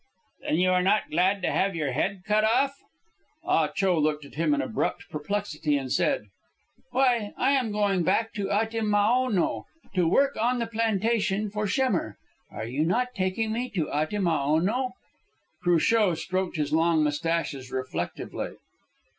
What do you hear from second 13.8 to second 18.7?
Atimaono?" Cruchot stroked his long moustaches reflectively.